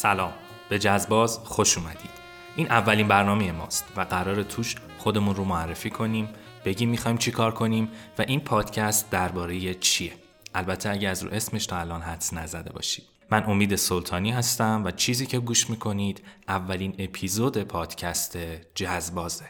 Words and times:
سلام. 0.00 0.32
به 0.68 0.78
جزباز 0.78 1.38
خوش 1.38 1.78
اومدید. 1.78 2.10
این 2.56 2.66
اولین 2.66 3.08
برنامه 3.08 3.52
ماست 3.52 3.84
و 3.96 4.00
قرار 4.00 4.42
توش 4.42 4.74
خودمون 4.98 5.34
رو 5.34 5.44
معرفی 5.44 5.90
کنیم 5.90 6.28
بگیم 6.64 6.88
می‌خوایم 6.88 7.18
چی 7.18 7.30
کار 7.30 7.54
کنیم 7.54 7.88
و 8.18 8.22
این 8.22 8.40
پادکست 8.40 9.10
درباره 9.10 9.74
چیه. 9.74 10.12
البته 10.54 10.90
اگه 10.90 11.08
از 11.08 11.22
رو 11.22 11.30
اسمش 11.32 11.66
تا 11.66 11.78
الان 11.78 12.02
حدس 12.02 12.32
نزده 12.34 12.72
باشید. 12.72 13.04
من 13.30 13.44
امید 13.44 13.76
سلطانی 13.76 14.30
هستم 14.30 14.82
و 14.84 14.90
چیزی 14.90 15.26
که 15.26 15.38
گوش 15.38 15.70
می‌کنید 15.70 16.22
اولین 16.48 16.94
اپیزود 16.98 17.58
پادکست 17.62 18.38
جزبازه 18.74 19.44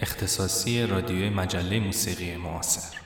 اختصاصی 0.00 0.86
رادیوی 0.86 1.30
مجله 1.30 1.80
موسیقی 1.80 2.36
معاصر. 2.36 3.01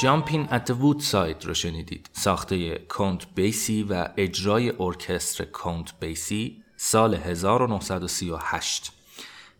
جامپین 0.00 0.48
ات 0.52 0.70
وودساید 0.70 1.44
رو 1.44 1.54
شنیدید. 1.54 2.10
ساخته 2.12 2.74
کونت 2.74 3.26
بیسی 3.34 3.82
و 3.82 4.08
اجرای 4.16 4.72
ارکستر 4.80 5.44
کونت 5.44 5.92
بیسی 6.00 6.62
سال 6.76 7.14
1938 7.14 8.92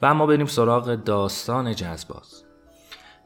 و 0.02 0.06
اما 0.06 0.26
بریم 0.26 0.46
سراغ 0.46 0.94
داستان 0.94 1.74
جزباز. 1.74 2.44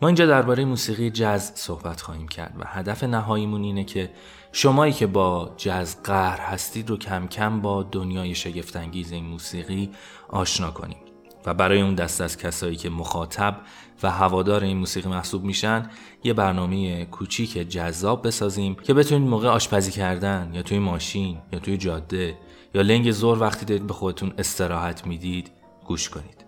ما 0.03 0.09
اینجا 0.09 0.27
درباره 0.27 0.65
موسیقی 0.65 1.11
جز 1.11 1.51
صحبت 1.55 2.01
خواهیم 2.01 2.29
کرد 2.29 2.55
و 2.59 2.65
هدف 2.67 3.05
نهاییمون 3.05 3.63
اینه 3.63 3.85
که 3.85 4.11
شمایی 4.53 4.93
که 4.93 5.07
با 5.07 5.55
جز 5.57 5.97
قهر 6.05 6.41
هستید 6.41 6.91
رو 6.91 6.97
کم 6.97 7.27
کم 7.27 7.61
با 7.61 7.83
دنیای 7.83 8.35
شگفتانگیز 8.35 9.13
این 9.13 9.25
موسیقی 9.25 9.91
آشنا 10.29 10.71
کنیم 10.71 10.99
و 11.47 11.55
برای 11.55 11.81
اون 11.81 11.95
دست 11.95 12.21
از 12.21 12.39
کسایی 12.39 12.77
که 12.77 12.91
مخاطب 12.91 13.61
و 14.03 14.11
هوادار 14.11 14.65
این 14.65 14.77
موسیقی 14.77 15.09
محسوب 15.09 15.45
میشن 15.45 15.91
یه 16.25 16.33
برنامه 16.33 17.05
کوچیک 17.05 17.59
جذاب 17.59 18.27
بسازیم 18.27 18.75
که 18.75 18.95
بتونید 18.95 19.29
موقع 19.29 19.49
آشپزی 19.49 19.91
کردن 19.93 20.51
یا 20.55 20.63
توی 20.63 20.79
ماشین 20.79 21.39
یا 21.53 21.59
توی 21.59 21.77
جاده 21.77 22.39
یا 22.75 22.83
لنگ 22.83 23.11
زور 23.11 23.39
وقتی 23.39 23.67
دارید 23.67 23.87
به 23.87 23.95
خودتون 23.95 24.33
استراحت 24.39 25.07
می‌دید 25.07 25.51
گوش 25.87 26.09
کنید. 26.09 26.45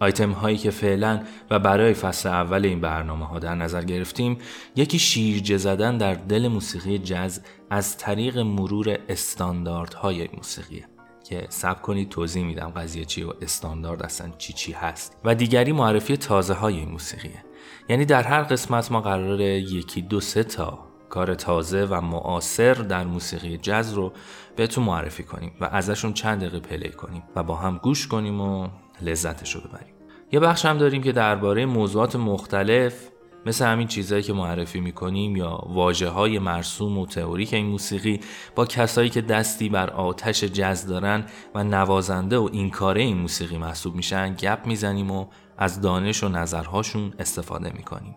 آیتم 0.00 0.30
هایی 0.30 0.56
که 0.56 0.70
فعلا 0.70 1.22
و 1.50 1.58
برای 1.58 1.94
فصل 1.94 2.28
اول 2.28 2.64
این 2.64 2.80
برنامه 2.80 3.26
ها 3.26 3.38
در 3.38 3.54
نظر 3.54 3.84
گرفتیم 3.84 4.38
یکی 4.76 4.98
شیرجه 4.98 5.56
زدن 5.56 5.98
در 5.98 6.14
دل 6.14 6.48
موسیقی 6.48 6.98
جز 6.98 7.40
از 7.70 7.98
طریق 7.98 8.38
مرور 8.38 8.98
استانداردهای 9.08 10.28
موسیقیه. 10.36 10.95
که 11.28 11.46
سب 11.48 11.82
کنید 11.82 12.08
توضیح 12.08 12.44
میدم 12.44 12.68
قضیه 12.68 13.04
چی 13.04 13.22
و 13.22 13.32
استاندارد 13.42 14.02
اصلا 14.02 14.30
چی 14.38 14.52
چی 14.52 14.72
هست. 14.72 15.16
و 15.24 15.34
دیگری 15.34 15.72
معرفی 15.72 16.16
تازه 16.16 16.54
های 16.54 16.76
این 16.76 16.88
موسیقیه. 16.88 17.44
یعنی 17.88 18.04
در 18.04 18.22
هر 18.22 18.42
قسمت 18.42 18.92
ما 18.92 19.00
قرار 19.00 19.40
یکی 19.40 20.02
دو 20.02 20.20
سه 20.20 20.44
تا 20.44 20.78
کار 21.08 21.34
تازه 21.34 21.84
و 21.84 22.00
معاصر 22.00 22.74
در 22.74 23.04
موسیقی 23.04 23.58
جز 23.58 23.92
رو 23.92 24.12
بهتون 24.56 24.84
معرفی 24.84 25.22
کنیم 25.22 25.52
و 25.60 25.64
ازشون 25.64 26.12
چند 26.12 26.40
دقیقه 26.40 26.60
پلی 26.60 26.90
کنیم 26.90 27.22
و 27.36 27.42
با 27.42 27.54
هم 27.54 27.78
گوش 27.82 28.06
کنیم 28.06 28.40
و 28.40 28.68
لذتش 29.02 29.54
رو 29.54 29.60
ببریم. 29.60 29.94
یه 30.32 30.40
بخش 30.40 30.64
هم 30.64 30.78
داریم 30.78 31.02
که 31.02 31.12
درباره 31.12 31.66
موضوعات 31.66 32.16
مختلف 32.16 33.08
مثل 33.46 33.66
همین 33.66 33.88
چیزهایی 33.88 34.22
که 34.24 34.32
معرفی 34.32 34.80
می‌کنیم 34.80 35.36
یا 35.36 35.60
واجه 35.68 36.08
های 36.08 36.38
مرسوم 36.38 36.98
و 36.98 37.06
تئوریک 37.06 37.54
این 37.54 37.66
موسیقی 37.66 38.20
با 38.54 38.66
کسایی 38.66 39.10
که 39.10 39.20
دستی 39.20 39.68
بر 39.68 39.90
آتش 39.90 40.44
جز 40.44 40.86
دارن 40.86 41.24
و 41.54 41.64
نوازنده 41.64 42.38
و 42.38 42.48
این 42.52 42.70
کاره 42.70 43.02
این 43.02 43.16
موسیقی 43.16 43.58
محسوب 43.58 43.94
میشن 43.94 44.34
گپ 44.34 44.66
می‌زنیم 44.66 45.10
و 45.10 45.26
از 45.58 45.80
دانش 45.80 46.24
و 46.24 46.28
نظرهاشون 46.28 47.12
استفاده 47.18 47.72
می‌کنیم. 47.76 48.16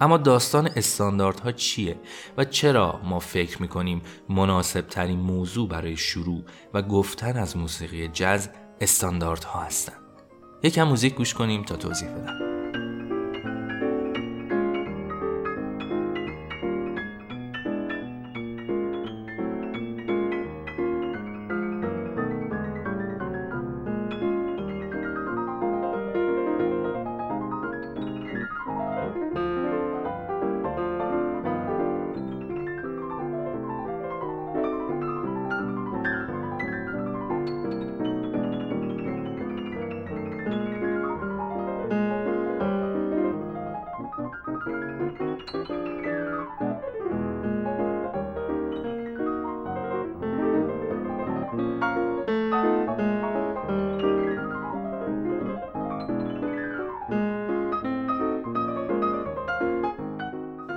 اما 0.00 0.16
داستان 0.16 0.70
استانداردها 0.76 1.52
چیه 1.52 1.96
و 2.36 2.44
چرا 2.44 3.00
ما 3.04 3.18
فکر 3.18 3.62
می‌کنیم 3.62 4.02
مناسب 4.28 4.80
ترین 4.80 5.20
موضوع 5.20 5.68
برای 5.68 5.96
شروع 5.96 6.42
و 6.74 6.82
گفتن 6.82 7.36
از 7.36 7.56
موسیقی 7.56 8.08
جز 8.08 8.48
استانداردها 8.80 9.60
هستند 9.60 10.00
یکم 10.62 10.84
موزیک 10.84 11.14
گوش 11.14 11.34
کنیم 11.34 11.62
تا 11.62 11.76
توضیح 11.76 12.08
بدم. 12.08 12.63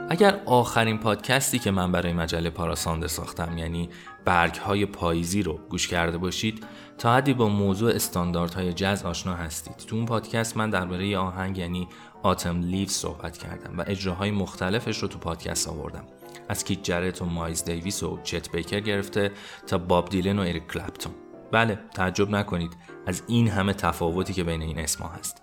اگر 0.09 0.41
آخرین 0.45 0.97
پادکستی 0.97 1.59
که 1.59 1.71
من 1.71 1.91
برای 1.91 2.13
مجله 2.13 2.49
پاراسانده 2.49 3.07
ساختم 3.07 3.57
یعنی 3.57 3.89
برگ 4.25 4.55
های 4.55 4.85
پاییزی 4.85 5.43
رو 5.43 5.59
گوش 5.69 5.87
کرده 5.87 6.17
باشید 6.17 6.63
تا 6.97 7.15
حدی 7.15 7.33
با 7.33 7.47
موضوع 7.47 7.91
استانداردهای 7.91 8.73
جز 8.73 9.03
آشنا 9.03 9.33
هستید. 9.33 9.75
تو 9.75 9.95
اون 9.95 10.05
پادکست 10.05 10.57
من 10.57 10.69
درباره 10.69 11.17
آهنگ 11.17 11.57
یعنی 11.57 11.87
Autumn 12.23 12.61
Leaves 12.61 12.87
صحبت 12.87 13.37
کردم 13.37 13.79
و 13.79 13.83
اجراهای 13.87 14.31
مختلفش 14.31 14.97
رو 14.97 15.07
تو 15.07 15.19
پادکست 15.19 15.67
آوردم. 15.67 16.05
از 16.49 16.63
کیت 16.63 16.83
جرت 16.83 17.21
و 17.21 17.25
مایلز 17.25 17.63
دیویس 17.63 18.03
و 18.03 18.19
چت 18.23 18.51
بیکر 18.51 18.79
گرفته 18.79 19.31
تا 19.67 19.77
باب 19.77 20.09
دیلن 20.09 20.39
و 20.39 20.41
اریک 20.41 20.67
کلپتون. 20.67 21.13
بله 21.51 21.79
تعجب 21.93 22.29
نکنید. 22.29 22.71
از 23.07 23.23
این 23.27 23.47
همه 23.47 23.73
تفاوتی 23.73 24.33
که 24.33 24.43
بین 24.43 24.61
این 24.61 24.79
اسما 24.79 25.07
هست. 25.07 25.41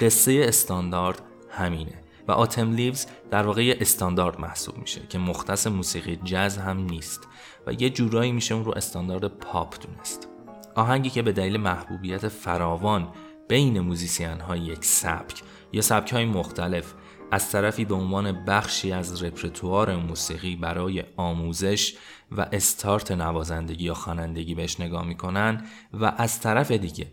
قصه 0.00 0.44
استاندارد 0.48 1.22
همینه. 1.50 2.05
و 2.28 2.32
Autumn 2.32 2.72
Leaves 2.72 3.06
در 3.30 3.46
واقع 3.46 3.76
استاندارد 3.80 4.40
محسوب 4.40 4.78
میشه 4.78 5.00
که 5.08 5.18
مختص 5.18 5.66
موسیقی 5.66 6.16
جز 6.16 6.56
هم 6.56 6.78
نیست 6.78 7.28
و 7.66 7.72
یه 7.72 7.90
جورایی 7.90 8.32
میشه 8.32 8.54
اون 8.54 8.64
رو 8.64 8.72
استاندارد 8.76 9.26
پاپ 9.26 9.74
دونست. 9.86 10.28
آهنگی 10.74 11.10
که 11.10 11.22
به 11.22 11.32
دلیل 11.32 11.56
محبوبیت 11.56 12.28
فراوان 12.28 13.08
بین 13.48 13.80
موزیسین 13.80 14.40
های 14.40 14.60
یک 14.60 14.84
سبک 14.84 15.42
یا 15.72 15.82
سبک 15.82 16.12
های 16.12 16.24
مختلف 16.24 16.94
از 17.30 17.50
طرفی 17.50 17.84
به 17.84 17.94
عنوان 17.94 18.44
بخشی 18.44 18.92
از 18.92 19.22
رپرتوار 19.22 19.96
موسیقی 19.96 20.56
برای 20.56 21.04
آموزش 21.16 21.94
و 22.32 22.46
استارت 22.52 23.12
نوازندگی 23.12 23.84
یا 23.84 23.94
خوانندگی 23.94 24.54
بهش 24.54 24.80
نگاه 24.80 25.04
می‌کنن 25.04 25.66
و 25.92 26.12
از 26.16 26.40
طرف 26.40 26.70
دیگه 26.70 27.06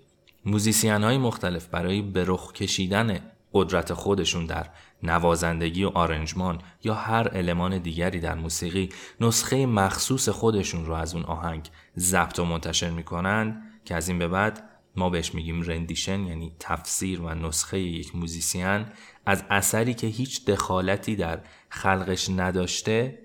موزیسین 0.45 1.04
های 1.04 1.18
مختلف 1.18 1.65
برای 1.68 2.01
به 2.02 2.22
رخ 2.22 2.52
کشیدن 2.54 3.19
قدرت 3.54 3.94
خودشون 3.94 4.46
در 4.46 4.68
نوازندگی 5.04 5.84
و 5.84 5.90
آرنجمان 5.90 6.62
یا 6.84 6.94
هر 6.94 7.30
المان 7.34 7.78
دیگری 7.78 8.20
در 8.20 8.36
موسیقی 8.36 8.90
نسخه 9.22 9.66
مخصوص 9.66 10.30
خودشون 10.30 10.86
رو 10.86 10.94
از 10.94 11.16
اون 11.16 11.24
آهنگ 11.24 11.70
ضبط 11.98 12.40
و 12.40 12.46
منتشر 12.46 12.90
می‌کنن 12.90 13.62
که 13.86 13.96
از 13.96 14.10
این 14.10 14.20
به 14.20 14.28
بعد 14.28 14.70
ما 14.96 15.10
بهش 15.10 15.34
میگیم 15.34 15.62
rendition 15.62 16.20
یعنی 16.20 16.56
تفسیر 16.60 17.22
و 17.22 17.30
نسخه 17.30 17.80
یک 17.80 18.16
موزیسین. 18.16 18.86
از 19.26 19.44
اثری 19.50 19.94
که 19.94 20.08
هیچ 20.08 20.46
دخالتی 20.46 21.16
در 21.16 21.40
خلقش 21.70 22.30
نداشته 22.30 23.20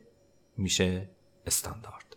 میشه 0.57 1.09
استاندارد. 1.47 2.17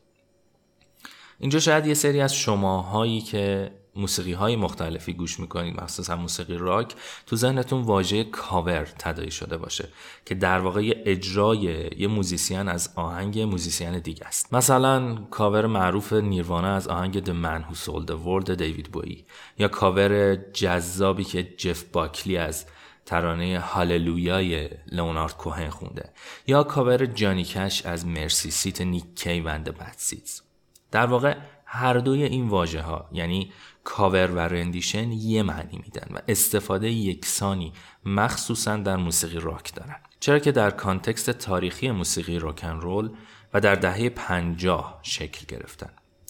اینجا 1.40 1.60
شاید 1.60 1.86
یه 1.86 1.94
سری 1.94 2.22
از 2.22 2.36
شماهایی 2.36 3.22
که 3.22 3.72
موسیقی 3.96 4.34
های 4.34 4.56
مختلفی 4.56 5.14
گوش 5.14 5.40
می‌کنید 5.40 5.82
مخصوصا 5.82 6.16
موسیقی 6.16 6.58
راک 6.58 6.96
تو 7.26 7.36
ذهنتون 7.36 7.82
واژه 7.82 8.24
کاور 8.24 8.86
تدایی 8.86 9.32
شده 9.32 9.58
باشه 9.58 9.90
که 10.26 10.36
در 10.36 10.60
واقع 10.60 11.04
اجرای 11.06 11.90
یه 11.98 12.08
موزیسین 12.08 12.68
از 12.68 12.90
آهنگ 12.96 13.40
موزیسین 13.40 14.00
دیگه 14.00 14.26
است. 14.26 14.54
مثلا 14.54 15.16
کاور 15.16 15.66
معروف 15.66 16.14
نیروانا 16.14 16.68
از 16.68 16.88
آهنگ 16.88 17.26
The 17.26 17.30
Man 17.30 17.74
Who 17.74 17.78
Sold 17.78 18.06
the 18.08 18.16
World 18.26 18.52
دیوید 18.52 18.92
بویی 18.92 19.26
یا 19.58 19.68
کاور 19.68 20.36
جذابی 20.36 21.24
که 21.24 21.44
جف 21.44 21.84
باکلی 21.84 22.38
از 22.38 22.66
ترانه 23.06 23.60
هاللویای 23.60 24.70
لئونارد 24.92 25.38
کوهن 25.38 25.70
خونده 25.70 26.10
یا 26.48 26.64
کاور 26.64 27.06
جانی 27.06 27.44
کش 27.44 27.86
از 27.86 28.06
Mercy 28.06 28.52
Seat 28.52 28.82
نیک 28.82 29.16
کیو 29.16 29.40
اند 29.40 29.76
در 30.92 31.06
واقع 31.06 31.36
هر 31.74 31.94
دوی 31.94 32.24
این 32.24 32.48
واژه 32.48 32.82
ها 32.82 33.10
یعنی 33.12 33.52
کاور 33.84 34.32
و 34.32 34.40
rendition 34.40 35.12
یه 35.12 35.44
معنی 35.44 35.80
میدن 35.84 36.16
و 36.16 36.20
استفاده 36.28 36.92
یکسانی 36.92 37.74
مخصوصا 38.06 38.78
در 38.78 38.96
موسیقی 38.96 39.40
راک 39.40 39.76
دارن. 39.76 39.96
چرا 40.20 40.40
که 40.40 40.52
در 40.52 40.72
context 40.72 41.30
تاریخی 41.30 41.92
موسیقی 41.92 42.40
راکن 42.40 42.80
رول 42.80 43.10
و 43.54 43.60
در 43.60 43.76
دهه 43.76 44.10
پنجاه 44.10 45.00
شکل 45.02 45.46
گرفتن. 45.48 45.90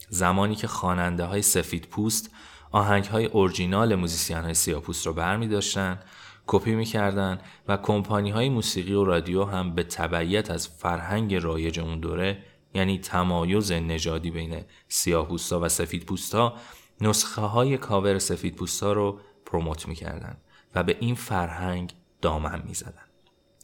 زمانی 0.09 0.55
که 0.55 0.67
خواننده 0.67 1.23
های 1.23 1.41
سفید 1.41 1.87
پوست 1.87 2.29
آهنگ 2.71 3.05
های 3.05 3.25
اورجینال 3.25 3.95
موزیسین 3.95 4.37
های 4.37 4.53
سیاپوست 4.53 5.07
رو 5.07 5.13
برمی 5.13 5.47
داشتن 5.47 5.99
کپی 6.47 6.75
می‌کردن 6.75 7.39
و 7.67 7.77
کمپانی 7.77 8.29
های 8.29 8.49
موسیقی 8.49 8.93
و 8.93 9.03
رادیو 9.03 9.43
هم 9.43 9.75
به 9.75 9.83
تبعیت 9.83 10.51
از 10.51 10.67
فرهنگ 10.67 11.35
رایج 11.35 11.79
اون 11.79 11.99
دوره 11.99 12.43
یعنی 12.73 12.99
تمایز 12.99 13.71
نژادی 13.71 14.31
بین 14.31 14.63
سیاه‌پوستا 14.87 15.59
و 15.59 15.69
سفیدپوستا 15.69 16.53
نسخه 17.01 17.41
های 17.41 17.77
کاور 17.77 18.19
سفیدپوستا 18.19 18.93
رو 18.93 19.19
promote 19.45 19.87
می‌کردن 19.87 20.37
و 20.75 20.83
به 20.83 20.97
این 20.99 21.15
فرهنگ 21.15 21.93
دامن 22.21 22.61
می‌زدن. 22.67 23.03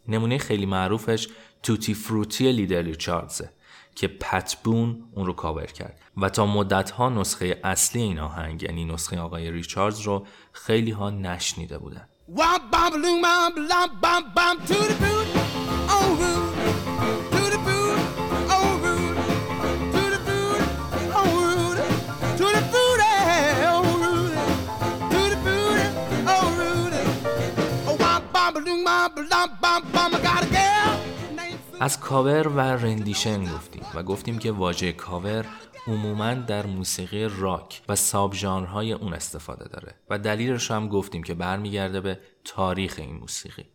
نمونه 0.08 0.38
خیلی 0.38 0.66
معروفش 0.66 1.28
Tutti 1.64 1.94
Frutti 1.94 2.52
لیتل 2.52 2.82
ریچاردزه 2.82 3.52
که 3.96 4.08
پت 4.08 4.46
بون 4.46 5.04
اون 5.16 5.26
رو 5.26 5.34
کاور 5.34 5.66
کرد 5.66 6.00
و 6.18 6.30
تا 6.30 6.46
مدت 6.46 6.92
ها 6.92 7.10
نسخه 7.10 7.60
اصلی 7.64 8.02
این 8.02 8.20
آهنگ 8.20 8.64
یعنی 8.64 8.86
نسخه 8.86 9.20
آقای 9.20 9.52
ریچاردز 9.52 10.00
رو 10.00 10.26
خیلی 10.52 10.92
ها 10.92 11.10
نشنیده 11.10 11.78
بودن. 11.78 12.08
از 31.80 32.00
کاور 32.00 32.48
و 32.48 32.60
رندیشن 32.60 33.44
گفتیم 33.44 33.84
و 33.96 34.04
گفتیم 34.04 34.40
که 34.40 34.52
واژه 34.52 34.92
کاور 34.92 35.46
عموما 35.88 36.34
در 36.34 36.66
موسیقی 36.66 37.28
راک 37.38 37.82
و 37.90 37.96
sub 37.96 38.34
ژانرهای 38.34 38.94
اون 38.94 39.14
استفاده 39.14 39.70
داره 39.70 39.96
و 40.10 40.18
دلیلش 40.18 40.72
هم 40.72 40.88
گفتیم 40.88 41.24
که 41.24 41.34
برمیگرده 41.34 42.02
به 42.02 42.20
تاریخ 42.44 42.96
این 42.98 43.16
موسیقی. 43.16 43.66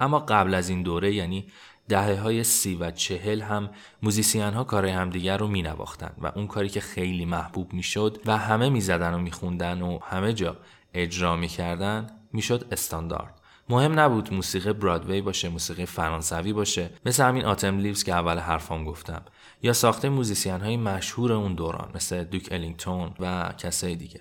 اما 0.00 0.18
قبل 0.18 0.54
از 0.54 0.68
این 0.68 0.82
دوره 0.82 1.14
یعنی 1.14 1.46
دهه 1.88 2.20
های 2.20 2.44
سی 2.44 2.74
و 2.74 2.90
چهل 2.90 3.40
هم 3.40 3.70
موزیسین 4.02 4.42
ها 4.42 4.64
کار 4.64 4.86
همدیگر 4.86 5.36
رو 5.36 5.48
می 5.48 5.62
نواختن 5.62 6.14
و 6.18 6.32
اون 6.34 6.46
کاری 6.46 6.68
که 6.68 6.80
خیلی 6.80 7.24
محبوب 7.24 7.72
می 7.72 7.82
شد 7.82 8.20
و 8.26 8.36
همه 8.36 8.68
می 8.68 8.80
زدن 8.80 9.14
و 9.14 9.18
می 9.18 9.32
خوندن 9.32 9.82
و 9.82 9.98
همه 10.02 10.32
جا 10.32 10.56
اجرا 10.94 11.36
می 11.36 11.48
کردن 11.48 12.06
می 12.32 12.42
شد 12.42 12.68
استاندارد. 12.72 13.41
مهم 13.68 14.00
نبود 14.00 14.34
موسیقی 14.34 14.72
برادوی 14.72 15.20
باشه 15.20 15.48
موسیقی 15.48 15.86
فرانسوی 15.86 16.52
باشه. 16.52 16.90
مثل 17.06 17.24
همین 17.24 17.44
Autumn 17.44 17.78
Leaves 17.78 18.04
که 18.04 18.12
اول 18.12 18.38
حرفام 18.38 18.84
گفتم. 18.84 19.22
یا 19.62 19.72
ساخته 19.72 20.08
موزیسین 20.08 20.60
های 20.60 20.76
مشهور 20.76 21.32
اون 21.32 21.54
دوران 21.54 21.90
مثل 21.94 22.24
دوک 22.24 22.48
الینگتون 22.50 23.14
و 23.20 23.52
کسای 23.58 23.96
دیگه. 23.96 24.20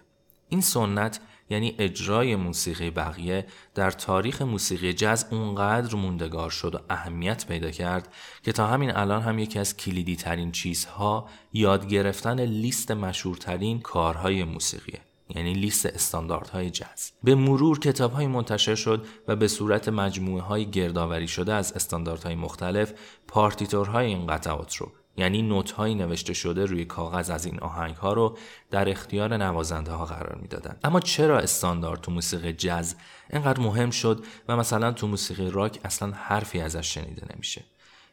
این 0.49 0.61
سنت 0.61 1.19
یعنی 1.49 1.75
اجرای 1.79 2.35
موسیقی 2.35 2.89
بقیه 2.89 3.45
در 3.75 3.91
تاریخ 3.91 4.41
موسیقی 4.41 4.93
جز 4.93 5.25
اونقدر 5.31 5.95
موندگار 5.95 6.49
شد 6.49 6.75
و 6.75 6.79
اهمیت 6.89 7.47
پیدا 7.47 7.71
کرد 7.71 8.13
که 8.43 8.51
تا 8.51 8.67
همین 8.67 8.91
الان 8.95 9.21
هم 9.21 9.39
یکی 9.39 9.59
از 9.59 9.77
کلیدی 9.77 10.15
ترین 10.15 10.51
چیزها 10.51 11.29
یاد 11.53 11.87
گرفتن 11.87 12.39
لیست 12.39 12.91
مشهورترین 12.91 13.79
کارهای 13.79 14.43
موسیقیه. 14.43 14.99
یعنی 15.35 15.53
لیست 15.53 15.85
استانداردهای 15.85 16.69
جز 16.69 17.11
به 17.23 17.35
مرور 17.35 17.79
کتاب 17.79 18.13
های 18.13 18.27
منتشر 18.27 18.75
شد 18.75 19.05
و 19.27 19.35
به 19.35 19.47
صورت 19.47 19.89
مجموعه 19.89 20.43
های 20.43 20.65
گردآوری 20.65 21.27
شده 21.27 21.53
از 21.53 21.73
استانداردهای 21.73 22.35
مختلف 22.35 22.93
پارتیتورهای 23.27 24.05
این 24.05 24.27
قطعات 24.27 24.75
رو 24.75 24.91
یعنی 25.17 25.41
نوت 25.41 25.71
های 25.71 25.95
نوشته 25.95 26.33
شده 26.33 26.65
روی 26.65 26.85
کاغذ 26.85 27.29
از 27.29 27.45
این 27.45 27.59
آهنگ 27.59 27.95
ها 27.95 28.13
رو 28.13 28.37
در 28.71 28.89
اختیار 28.89 29.37
نوازنده 29.37 29.91
ها 29.91 30.05
قرار 30.05 30.39
می‌دادند 30.41 30.79
اما 30.83 30.99
چرا 30.99 31.39
استاندارد 31.39 32.01
تو 32.01 32.11
موسیقی 32.11 32.53
جز 32.53 32.93
اینقدر 33.33 33.59
مهم 33.59 33.89
شد 33.89 34.25
و 34.47 34.57
مثلا 34.57 34.91
تو 34.91 35.07
موسیقی 35.07 35.49
راک 35.49 35.79
اصلا 35.83 36.11
حرفی 36.11 36.61
ازش 36.61 36.93
شنیده 36.93 37.27
نمیشه؟ 37.35 37.63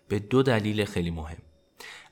به 0.08 0.18
دو 0.18 0.42
دلیل 0.42 0.84
خیلی 0.84 1.10
مهم. 1.10 1.36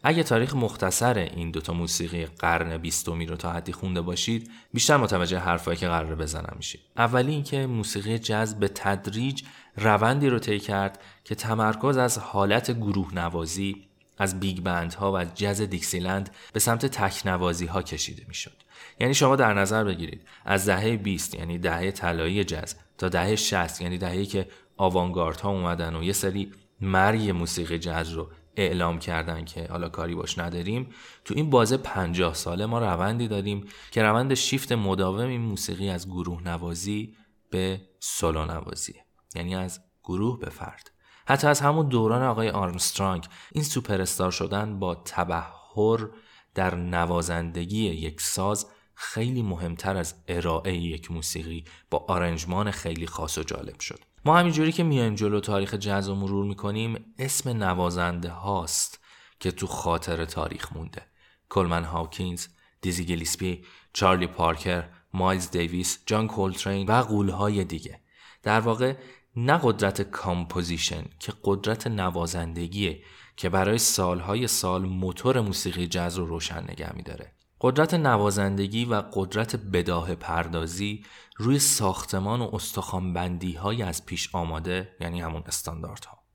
اگه 0.08 0.22
تاریخ 0.22 0.54
مختصر 0.54 1.18
این 1.18 1.50
دوتا 1.50 1.72
موسیقی 1.72 2.26
قرن 2.26 2.76
بیستمی 2.76 3.26
رو 3.26 3.36
تا 3.36 3.52
حدی 3.52 3.72
خونده 3.72 4.00
باشید 4.00 4.50
بیشتر 4.74 4.96
متوجه 4.96 5.38
حرفایی 5.38 5.76
که 5.76 5.88
قراره 5.88 6.14
بزنم 6.14 6.54
میشید. 6.56 6.80
اولی 6.96 7.32
اینکه 7.32 7.66
موسیقی 7.66 8.18
جز 8.18 8.54
به 8.54 8.68
تدریج 8.68 9.42
روندی 9.76 10.28
رو 10.28 10.38
طی 10.38 10.58
کرد 10.58 11.02
که 11.24 11.34
تمرکز 11.34 11.96
از 11.96 12.18
حالت 12.18 12.70
گروه 12.70 13.14
نوازی 13.14 13.86
از 14.18 14.40
big 14.40 14.60
band 14.60 14.94
ها 14.94 15.12
و 15.12 15.24
جز 15.24 15.60
دیکسیلند 15.60 16.30
به 16.52 16.60
سمت 16.60 16.86
تکنوازی 16.86 17.66
ها 17.66 17.82
کشیده 17.82 18.24
می‌شد. 18.28 18.62
یعنی 19.00 19.14
شما 19.14 19.36
در 19.36 19.54
نظر 19.54 19.84
بگیرید 19.84 20.22
از 20.44 20.66
دهه 20.66 20.96
20 20.96 21.34
یعنی 21.34 21.58
دهه 21.58 21.90
طلایی 21.90 22.44
جز 22.44 22.74
تا 22.98 23.08
دهه 23.08 23.36
60 23.36 23.80
یعنی 23.80 23.98
دهه‌ای 23.98 24.26
که 24.26 24.48
آوانگارد 24.76 25.40
ها 25.40 25.50
اومدن 25.50 25.96
و 25.96 26.02
یه 26.02 26.12
سری 26.12 26.52
مرگ 26.80 27.30
موسیقی 27.30 27.78
جز 27.78 28.10
رو 28.10 28.28
اعلام 28.56 28.98
کردن 28.98 29.44
که 29.44 29.66
حالا 29.70 29.88
کاری 29.88 30.14
باش 30.14 30.38
نداریم. 30.38 30.88
تو 31.24 31.34
این 31.36 31.50
بازه 31.50 31.76
پنجاه 31.76 32.34
ساله 32.34 32.66
ما 32.66 32.78
روندی 32.78 33.28
داریم 33.28 33.64
که 33.90 34.02
روند 34.02 34.34
شیفت 34.34 34.72
مداوم 34.72 35.28
این 35.28 35.40
موسیقی 35.40 35.88
از 35.88 36.08
گروه 36.08 36.42
نوازی 36.42 37.14
به 37.50 37.80
سولو 38.00 38.44
نوازی. 38.44 38.94
یعنی 39.34 39.54
از 39.54 39.80
گروه 40.04 40.38
به 40.38 40.50
فرد. 40.50 40.90
حتی 41.26 41.46
از 41.46 41.60
همون 41.60 41.88
دوران 41.88 42.22
آقای 42.22 42.50
آرمسترانگ 42.50 43.26
این 43.52 43.64
سوپر 43.64 44.04
شدن 44.30 44.78
با 44.78 44.94
تبهر 44.94 46.08
در 46.54 46.74
نوازندگی 46.74 47.84
یک 47.84 48.20
ساز 48.20 48.66
خیلی 48.94 49.42
مهمتر 49.42 49.96
از 49.96 50.14
ارائه 50.28 50.76
یک 50.76 51.10
موسیقی 51.10 51.64
با 51.90 52.04
آرنجمان 52.08 52.70
خیلی 52.70 53.06
خاص 53.06 53.38
و 53.38 53.42
جالب 53.42 53.80
شد. 53.80 54.00
ما 54.26 54.38
همینجوری 54.38 54.72
که 54.72 54.82
میایم 54.82 55.14
جلو 55.14 55.40
تاریخ 55.40 55.74
جز 55.74 56.08
و 56.08 56.14
مرور 56.14 56.44
می‌کنیم 56.44 57.14
اسم 57.18 57.62
نوازنده 57.62 58.28
هاست 58.28 59.00
که 59.40 59.50
تو 59.50 59.66
خاطر 59.66 60.24
تاریخ 60.24 60.72
مونده. 60.72 61.02
کلمن 61.48 61.84
هاوکینز 61.84 62.46
دیزی 62.80 63.04
گلیسپی 63.04 63.64
چارلی 63.92 64.26
پارکر 64.26 64.88
مایلز 65.12 65.50
دیویس 65.50 65.98
جان 66.06 66.28
کولترین 66.28 66.86
و 66.86 67.02
غولهای 67.02 67.64
دیگه. 67.64 68.00
در 68.42 68.60
واقع 68.60 68.94
نه 69.36 69.60
قدرت 69.62 70.02
composition 70.02 71.04
که 71.20 71.32
قدرت 71.44 71.86
نوازندگیه 71.86 73.02
که 73.36 73.48
برای 73.48 73.78
سالهای 73.78 74.46
سال 74.46 74.84
موتور 74.84 75.40
موسیقی 75.40 75.86
جز 75.86 76.16
رو 76.16 76.26
روشن 76.26 76.62
نگه 76.62 76.96
میداره. 76.96 77.35
قدرت 77.60 77.94
نوازندگی 77.94 78.84
و 78.84 79.02
قدرت 79.12 79.56
بداهه 79.56 80.14
پردازی 80.14 81.04
روی 81.36 81.58
ساختمان 81.58 82.40
و 82.40 82.50
استخوانبندی 82.52 83.52
های 83.52 83.82
از 83.82 84.06
پیش 84.06 84.34
آماده 84.34 84.96
یعنی 85.00 85.20
همون 85.20 85.42
استانداردها. 85.46 86.26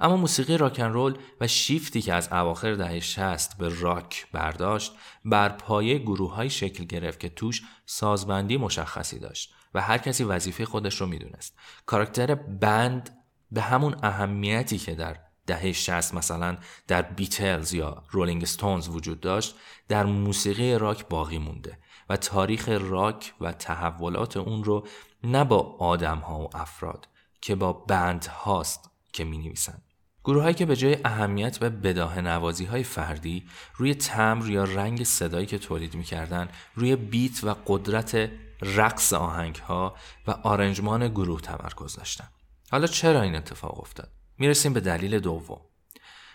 اما 0.00 0.16
موسیقی 0.16 0.56
راکن 0.56 0.92
رول 0.92 1.18
و 1.40 1.46
شیفتی 1.46 2.02
که 2.02 2.14
از 2.14 2.28
اواخر 2.32 2.74
دهه 2.74 3.00
60 3.00 3.58
به 3.58 3.80
راک 3.80 4.26
برداشت 4.32 4.92
بر 5.24 5.48
پایه 5.48 5.98
گروه 5.98 6.34
های 6.34 6.50
شکل 6.50 6.84
گرفت 6.84 7.20
که 7.20 7.28
توش 7.28 7.62
سازبندی 7.86 8.56
مشخصی 8.56 9.18
داشت 9.18 9.54
و 9.74 9.80
هر 9.80 9.98
کسی 9.98 10.24
وظیفه 10.24 10.64
خودش 10.64 11.00
رو 11.00 11.06
می‌دونست. 11.06 11.58
کاراکتر 11.86 12.34
بند 12.34 13.24
به 13.50 13.60
همون 13.60 13.96
اهمیتی 14.02 14.78
که 14.78 14.94
در 14.94 15.18
دهه 15.46 15.72
60 15.72 16.14
مثلا 16.14 16.56
در 16.88 17.02
بیتلز 17.02 17.72
یا 17.72 18.02
رولینگ 18.10 18.44
ستونز 18.44 18.88
وجود 18.88 19.20
داشت 19.20 19.56
در 19.88 20.06
موسیقی 20.06 20.78
راک 20.78 21.08
باقی 21.08 21.38
مونده 21.38 21.78
و 22.08 22.16
تاریخ 22.16 22.68
راک 22.68 23.34
و 23.40 23.52
تحولات 23.52 24.36
اون 24.36 24.64
رو 24.64 24.86
نه 25.24 25.44
با 25.44 25.76
آدم 25.78 26.18
ها 26.18 26.40
و 26.40 26.56
افراد 26.56 27.08
که 27.40 27.54
با 27.54 27.72
بند 27.72 28.24
هاست 28.24 28.90
که 29.12 29.24
می 29.24 29.38
نویسن. 29.38 29.82
گروه 30.24 30.42
هایی 30.42 30.54
که 30.54 30.66
به 30.66 30.76
جای 30.76 30.98
اهمیت 31.04 31.58
به 31.58 31.70
بداه 31.70 32.20
نوازی 32.20 32.64
های 32.64 32.82
فردی 32.82 33.44
روی 33.76 33.94
تمر 33.94 34.50
یا 34.50 34.64
رنگ 34.64 35.04
صدایی 35.04 35.46
که 35.46 35.58
تولید 35.58 35.94
می‌کردن 35.94 36.48
روی 36.74 36.96
بیت 36.96 37.44
و 37.44 37.54
قدرت 37.66 38.30
رقص 38.62 39.12
آهنگ 39.12 39.56
ها 39.56 39.94
و 40.26 40.30
آرنجمان 40.30 41.08
گروه 41.08 41.40
تمرکز 41.40 41.96
داشتن. 41.96 42.28
حالا 42.70 42.86
چرا 42.86 43.22
این 43.22 43.34
اتفاق 43.34 43.80
افتاد؟ 43.80 44.10
می‌رسیم 44.38 44.72
به 44.72 44.80
دلیل 44.80 45.18
دوم. 45.20 45.60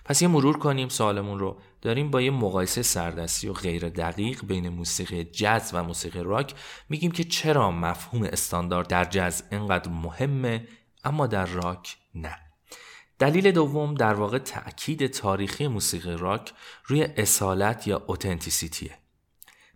پس 0.06 0.22
یه 0.22 0.28
مرور 0.28 0.58
کنیم 0.58 0.90
سوالمون 0.90 1.40
رو. 1.40 1.60
داریم 1.82 2.12
با 2.12 2.22
یه 2.22 2.32
مقایسه 2.32 2.82
سردستی 2.82 3.48
و 3.48 3.54
غیر 3.54 3.90
دقیق 3.90 4.46
بین 4.46 4.70
موسیقی 4.70 5.24
جز 5.24 5.70
و 5.74 5.84
موسیقی 5.84 6.24
راک 6.24 6.54
میگیم 6.90 7.12
که 7.12 7.24
چرا 7.24 7.72
مفهوم 7.72 8.24
استاندارد 8.24 8.88
در 8.88 9.06
جز 9.06 9.44
اینقدر 9.52 9.92
مهمه 9.92 10.68
اما 11.04 11.28
در 11.28 11.46
راک 11.46 11.98
نه. 12.16 12.36
دلیل 13.20 13.52
دوم 13.52 13.96
در 13.96 14.14
واقع 14.14 14.38
تأکید 14.38 15.08
تاریخی 15.08 15.68
موسیقی 15.68 16.18
راک 16.18 16.54
روی 16.86 17.04
اصالت 17.04 17.88
یا 17.88 18.04
اوتنتیسیتیه 18.08 18.98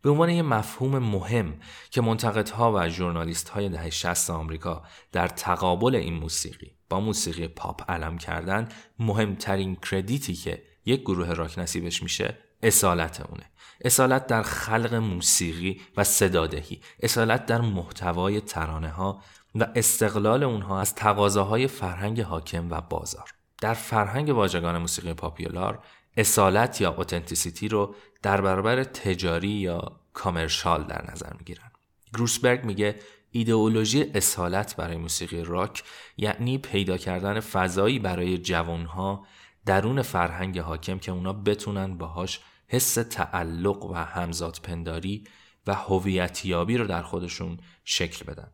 به 0.01 0.09
عنوان 0.09 0.29
یک 0.29 0.43
مفهوم 0.43 0.99
مهم 0.99 1.59
که 1.91 2.01
منتقدها 2.01 2.73
و 2.75 2.89
ژورنالیست 2.89 3.49
های 3.49 3.69
دهه 3.69 3.89
60 3.89 4.29
آمریکا 4.29 4.83
در 5.11 5.27
تقابل 5.27 5.95
این 5.95 6.13
موسیقی 6.13 6.71
موسیقی 6.99 7.47
پاپ 7.47 7.91
علم 7.91 8.17
کردن 8.17 8.69
مهمترین 8.99 9.75
کردیتی 9.75 10.33
که 10.33 10.63
یک 10.85 11.01
گروه 11.01 11.33
راک 11.33 11.59
نصیبش 11.59 12.03
میشه 12.03 12.37
اصالت 12.63 13.21
اونه. 13.29 13.43
اصالت 13.85 14.27
در 14.27 14.43
خلق 14.43 14.93
موسیقی 14.93 15.81
و 15.97 16.03
صدادهی. 16.03 16.81
اصالت 16.99 17.45
در 17.45 17.61
محتوای 17.61 18.41
ترانه 18.41 18.89
ها 18.89 19.21
و 19.55 19.67
استقلال 19.75 20.43
اونها 20.43 20.81
از 20.81 20.95
تقاضاهای 20.95 21.67
فرهنگ 21.67 22.21
حاکم 22.21 22.71
و 22.71 22.81
بازار. 22.81 23.33
در 23.61 23.73
فرهنگ 23.73 24.29
واژگان 24.29 24.77
موسیقی 24.77 25.13
پاپیولار 25.13 25.79
اصالت 26.17 26.81
یا 26.81 26.93
اوتنتیسیتی 26.93 27.67
رو 27.67 27.95
در 28.21 28.41
برابر 28.41 28.83
تجاری 28.83 29.49
یا 29.49 29.99
کامرشال 30.13 30.83
در 30.83 31.11
نظر 31.11 31.33
می‌گیرن. 31.37 31.71
گروسبرگ 32.13 32.63
میگه 32.63 32.95
ایدئولوژی 33.35 34.03
اصالت 34.13 34.75
برای 34.75 34.97
موسیقی 34.97 35.43
راک 35.43 35.83
یعنی 36.17 36.57
پیدا 36.57 36.97
کردن 36.97 37.39
فضایی 37.39 37.99
برای 37.99 38.37
جوانها 38.37 39.25
درون 39.65 40.01
فرهنگ 40.01 40.59
حاکم 40.59 40.99
که 40.99 41.11
اونا 41.11 41.33
بتونن 41.33 41.97
باهاش 41.97 42.39
حس 42.67 42.93
تعلق 42.93 43.85
و 43.85 43.93
همزاد 43.93 44.59
پنداری 44.63 45.23
و 45.67 45.73
هویتیابی 45.73 46.77
رو 46.77 46.87
در 46.87 47.01
خودشون 47.01 47.57
شکل 47.83 48.25
بدن. 48.25 48.51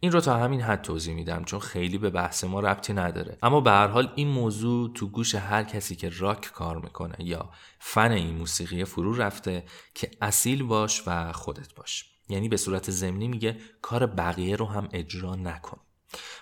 این 0.00 0.12
رو 0.12 0.20
تا 0.20 0.36
همین 0.36 0.60
حد 0.60 0.82
توضیح 0.82 1.14
میدم 1.14 1.44
چون 1.44 1.60
خیلی 1.60 1.98
به 1.98 2.10
بحث 2.10 2.44
ما 2.44 2.60
ربطی 2.60 2.92
نداره. 2.92 3.38
اما 3.42 3.60
به 3.60 3.70
هر 3.70 3.86
حال 3.86 4.12
این 4.14 4.28
موضوع 4.28 4.92
تو 4.92 5.08
گوش 5.08 5.34
هر 5.34 5.64
کسی 5.64 5.96
که 5.96 6.10
راک 6.18 6.40
کار 6.40 6.78
می‌کنه 6.78 7.16
یا 7.18 7.50
فن 7.78 8.10
این 8.10 8.34
موسیقی 8.34 8.84
فرو 8.84 9.14
رفته 9.14 9.64
که 9.94 10.10
اصیل 10.20 10.62
باش 10.62 11.02
و 11.06 11.32
خودت 11.32 11.74
باش. 11.74 12.11
یعنی 12.32 12.48
به 12.48 12.56
صورت 12.56 12.90
ضمنی 12.90 13.28
میگه 13.28 13.56
کار 13.82 14.06
بقیه 14.06 14.56
رو 14.56 14.66
هم 14.66 14.88
اجرا 14.92 15.34
نکن. 15.34 15.80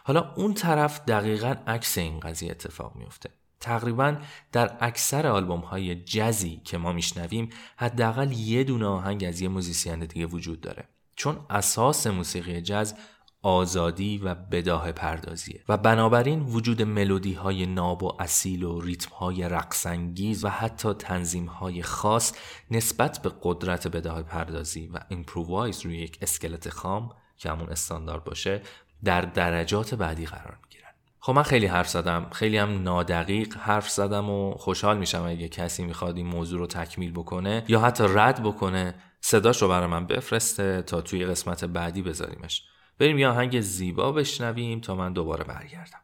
حالا 0.04 0.34
اون 0.36 0.54
طرف 0.54 1.04
دقیقا 1.04 1.54
عکس 1.66 1.98
این 1.98 2.20
قضیه 2.20 2.50
اتفاق 2.50 2.96
میفته. 2.96 3.30
تقریبا 3.60 4.16
در 4.52 4.76
اکثر 4.80 5.26
آلبوم 5.26 5.60
های 5.60 5.94
جزی 5.94 6.60
که 6.64 6.78
ما 6.78 6.92
میشنویم 6.92 7.48
حداقل 7.76 8.32
یه 8.32 8.64
دونه 8.64 8.86
آهنگ 8.86 9.24
از 9.24 9.40
یه 9.40 9.48
موزیسین 9.48 9.98
دیگه 9.98 10.26
وجود 10.26 10.60
داره. 10.60 10.88
چون 11.16 11.46
اساس 11.50 12.06
موسیقی 12.06 12.60
جز 12.60 12.94
آزادی 13.42 14.18
و 14.18 14.34
بداهه 14.34 14.92
پردازیه. 14.92 15.64
و 15.68 15.76
بنابراین 15.76 16.40
وجود 16.40 16.82
ملودی 16.82 17.34
های 17.34 17.66
ناب 17.66 18.02
و 18.02 18.16
اصیل 18.22 18.64
و 18.64 18.80
ریتم 18.80 19.14
های 19.14 19.48
رقص 19.48 19.89
انگیز 19.89 20.44
و 20.44 20.48
حتی 20.48 20.94
تنظیم 20.94 21.46
های 21.46 21.82
خاص 21.82 22.32
نسبت 22.70 23.22
به 23.22 23.32
قدرت 23.42 23.88
بداهه 23.88 24.22
پردازی 24.22 24.86
و 24.86 24.98
improvise 25.08 25.80
روی 25.80 25.98
یک 25.98 26.18
اسکلت 26.22 26.68
خام 26.68 27.10
که 27.36 27.50
همون 27.50 27.70
استاندارد 27.70 28.24
باشه 28.24 28.62
در 29.04 29.20
درجات 29.20 29.94
بعدی 29.94 30.26
قرار 30.26 30.58
می‌گیرن. 30.62 30.90
خب 31.20 31.32
من 31.32 31.42
خیلی 31.42 31.66
حرف 31.66 31.88
زدم 31.88 32.26
خیلی 32.32 32.56
هم 32.58 32.82
نادقیق 32.82 33.56
حرف 33.56 33.90
زدم 33.90 34.30
و 34.30 34.54
خوشحال 34.54 34.98
میشم 34.98 35.22
اگه 35.22 35.48
کسی 35.48 35.84
می‌خواد 35.84 36.16
این 36.16 36.26
موضوع 36.26 36.58
رو 36.58 36.66
تکمیل 36.66 37.12
بکنه 37.12 37.64
یا 37.68 37.80
حتی 37.80 38.04
رد 38.08 38.42
بکنه 38.42 38.94
صداش 39.20 39.62
رو 39.62 39.68
برای 39.68 39.86
من 39.86 40.06
بفرسته 40.06 40.82
تا 40.82 41.00
توی 41.00 41.26
قسمت 41.26 41.64
بعدی 41.64 42.02
بذاریمش. 42.02 42.62
بریم 43.00 43.18
یه 43.18 43.28
آهنگ 43.28 43.60
زیبا 43.60 44.12
بشنویم 44.12 44.80
تا 44.80 44.94
من 44.94 45.12
دوباره 45.12 45.44
برگردم 45.44 46.00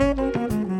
Thank 0.00 0.70
you. 0.70 0.79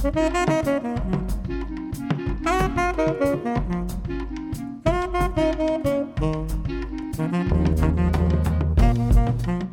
Thank 0.00 0.14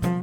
you. 0.05 0.14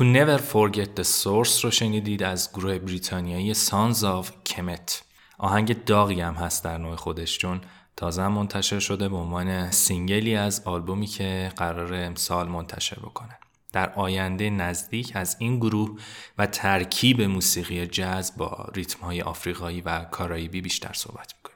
To 0.00 0.02
Never 0.02 0.38
Forget 0.38 1.00
the 1.00 1.04
Source 1.04 1.60
رو 1.64 1.70
شنیدید 1.70 2.22
از 2.22 2.52
گروه 2.52 2.78
بریتانیایی 2.78 3.54
Sons 3.54 3.96
of 3.96 4.26
Kemet. 4.48 4.92
آهنگ 5.38 5.84
داغی 5.84 6.20
هم 6.20 6.34
هست 6.34 6.64
در 6.64 6.78
نوع 6.78 6.96
خودش 6.96 7.38
چون 7.38 7.60
تازه 7.96 8.28
منتشر 8.28 8.78
شده 8.78 9.08
به 9.08 9.16
عنوان 9.16 9.70
سینگلی 9.70 10.36
از 10.36 10.62
آلبومی 10.64 11.06
که 11.06 11.52
قرار 11.56 11.94
امسال 11.94 12.48
منتشر 12.48 12.96
بکنه. 13.00 13.38
در 13.72 13.92
آینده 13.92 14.50
نزدیک 14.50 15.12
از 15.14 15.36
این 15.38 15.58
گروه 15.58 15.98
و 16.38 16.46
ترکیب 16.46 17.22
موسیقی 17.22 17.86
جاز 17.86 18.36
با 18.36 18.66
ریتم 18.74 19.06
های 19.06 19.22
آفریقایی 19.22 19.80
و 19.80 20.04
کارائیبی 20.04 20.60
بیشتر 20.60 20.92
صحبت 20.92 21.34
می‌کنیم. 21.36 21.49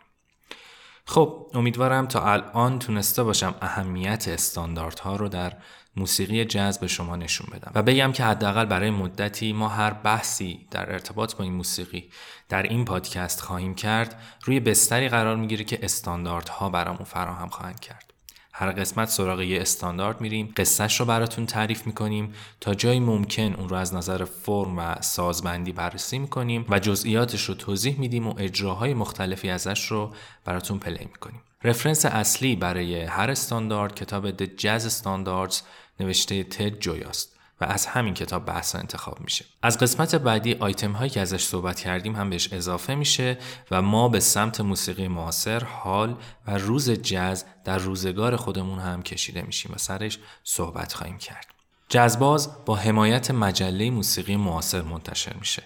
خب 1.06 1.50
امیدوارم 1.54 2.06
تا 2.06 2.32
الان 2.32 2.78
تونسته 2.78 3.22
باشم 3.22 3.54
اهمیت 3.60 4.28
استانداردها 4.28 5.16
رو 5.16 5.28
در 5.28 5.52
موسیقی 5.96 6.44
جاز 6.44 6.80
به 6.80 6.86
شما 6.86 7.16
نشون 7.16 7.46
بدم. 7.52 7.72
و 7.74 7.82
بگم 7.82 8.12
که 8.12 8.24
حداقل 8.24 8.64
برای 8.64 8.90
مدتی 8.90 9.52
ما 9.52 9.68
هر 9.68 9.92
بحثی 9.92 10.66
در 10.70 10.92
ارتباط 10.92 11.34
با 11.34 11.44
این 11.44 11.52
موسیقی 11.52 12.10
در 12.48 12.62
این 12.62 12.84
پادکست 12.84 13.40
خواهیم 13.40 13.74
کرد 13.74 14.20
روی 14.44 14.60
بستری 14.60 15.08
قرار 15.08 15.36
می‌گیره 15.36 15.64
که 15.64 15.78
استانداردها 15.82 16.68
برامون 16.68 17.04
فراهم 17.04 17.48
خواهند 17.48 17.80
کرد. 17.80 18.13
هر 18.56 18.72
قسمت 18.72 19.08
سراغ 19.08 19.40
یه 19.40 19.60
استاندارد 19.60 20.20
میریم. 20.20 20.52
قصهش 20.56 21.00
رو 21.00 21.06
براتون 21.06 21.46
تعریف 21.46 21.86
می‌کنیم 21.86 22.34
تا 22.60 22.74
جایی 22.74 23.00
ممکن 23.00 23.54
اون 23.54 23.68
رو 23.68 23.76
از 23.76 23.94
نظر 23.94 24.24
فرم 24.24 24.78
و 24.78 24.94
سازبندی 25.00 25.72
بررسی 25.72 26.18
می‌کنیم 26.18 26.66
و 26.68 26.78
جزئیاتش 26.78 27.44
رو 27.44 27.54
توضیح 27.54 27.98
میدیم 27.98 28.26
و 28.28 28.34
اجراهای 28.38 28.94
مختلفی 28.94 29.50
ازش 29.50 29.86
رو 29.86 30.12
براتون 30.44 30.78
پلی 30.78 31.04
می‌کنیم. 31.04 31.40
رفرنس 31.64 32.04
اصلی 32.04 32.56
برای 32.56 33.02
هر 33.02 33.30
استاندارد 33.30 33.94
کتاب 33.94 34.36
The 34.36 34.48
Jazz 34.60 34.90
Standards 35.02 35.56
نوشته 36.00 36.44
تد 36.44 36.78
جویاست. 36.78 37.33
و 37.60 37.64
از 37.64 37.86
همین 37.86 38.14
کتاب 38.14 38.44
بحثا 38.44 38.78
انتخاب 38.78 39.20
میشه 39.20 39.44
از 39.62 39.78
قسمت 39.78 40.14
بعدی 40.14 40.54
آیتم 40.54 40.92
هایی 40.92 41.10
که 41.10 41.20
ازش 41.20 41.44
صحبت 41.44 41.80
کردیم 41.80 42.16
هم 42.16 42.30
بهش 42.30 42.52
اضافه 42.52 42.94
میشه 42.94 43.38
و 43.70 43.82
ما 43.82 44.08
به 44.08 44.20
سمت 44.20 44.60
موسیقی 44.60 45.08
معاصر 45.08 45.64
حال 45.64 46.16
و 46.46 46.58
روز 46.58 46.90
جز 46.90 47.44
در 47.64 47.78
روزگار 47.78 48.36
خودمون 48.36 48.78
هم 48.78 49.02
کشیده 49.02 49.42
میشیم 49.42 49.72
و 49.74 49.78
سرش 49.78 50.18
صحبت 50.44 50.92
خواهیم 50.92 51.18
کرد 51.18 51.46
جزباز 51.88 52.64
با 52.66 52.76
حمایت 52.76 53.30
مجله 53.30 53.90
موسیقی 53.90 54.36
معاصر 54.36 54.82
منتشر 54.82 55.32
میشه 55.32 55.62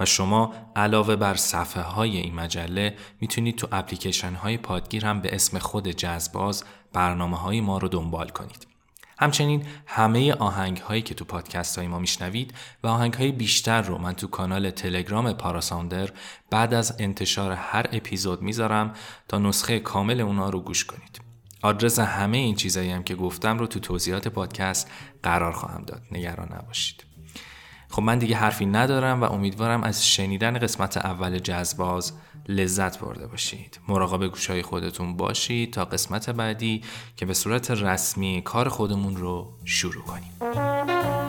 و 0.00 0.04
شما 0.04 0.54
علاوه 0.76 1.16
بر 1.16 1.34
صفحه 1.34 1.82
های 1.82 2.16
این 2.16 2.34
مجله 2.34 2.96
می‌تونید 3.20 3.56
تو 3.56 3.68
اپلیکیشن 3.72 4.34
های 4.34 4.56
پادگیر 4.56 5.06
هم 5.06 5.20
به 5.20 5.34
اسم 5.34 5.58
خود 5.58 5.88
جزباز 5.88 6.64
برنامه 6.92 7.36
های 7.36 7.60
ما 7.60 7.78
رو 7.78 7.88
دنبال 7.88 8.28
کنید. 8.28 8.71
همچنین 9.22 9.66
همه 9.86 10.32
آهنگ 10.32 10.78
هایی 10.78 11.02
که 11.02 11.14
تو 11.14 11.24
پادکست 11.24 11.78
های 11.78 11.86
ما 11.86 11.98
میشنوید 11.98 12.54
و 12.82 12.86
آهنگ 12.86 13.14
های 13.14 13.32
بیشتر 13.32 13.82
رو 13.82 13.98
من 13.98 14.12
تو 14.12 14.26
کانال 14.26 14.70
تلگرام 14.70 15.32
پاراساندر 15.32 16.10
بعد 16.50 16.74
از 16.74 16.96
انتشار 16.98 17.52
هر 17.52 17.86
اپیزود 17.92 18.42
می‌ذارم 18.42 18.92
تا 19.28 19.38
نسخه 19.38 19.78
کامل 19.78 20.20
اونا 20.20 20.50
رو 20.50 20.60
گوش 20.60 20.84
کنید. 20.84 21.20
آدرس 21.62 21.98
همه 21.98 22.36
این 22.36 22.54
چیزایی 22.54 22.90
هم 22.90 23.02
که 23.02 23.14
گفتم 23.14 23.58
رو 23.58 23.66
تو 23.66 23.80
توضیحات 23.80 24.28
پادکست 24.28 24.90
قرار 25.22 25.52
خواهم 25.52 25.82
داد. 25.82 26.02
نگران 26.12 26.48
نباشید. 26.52 27.04
خب 27.88 28.02
من 28.02 28.18
دیگه 28.18 28.36
حرفی 28.36 28.66
ندارم 28.66 29.20
و 29.20 29.24
امیدوارم 29.24 29.82
از 29.82 30.06
شنیدن 30.06 30.58
قسمت 30.58 30.96
اول 30.96 31.38
جزباز 31.38 32.12
لذت 32.48 32.98
برده 32.98 33.26
باشید. 33.26 33.80
مراقب 33.88 34.26
گوشای 34.26 34.62
خودتون 34.62 35.16
باشید 35.16 35.72
تا 35.72 35.84
قسمت 35.84 36.30
بعدی 36.30 36.82
که 37.16 37.26
به 37.26 37.34
صورت 37.34 37.70
رسمی 37.70 38.42
کار 38.44 38.68
خودمون 38.68 39.16
رو 39.16 39.52
شروع 39.64 40.04
کنیم. 40.04 41.21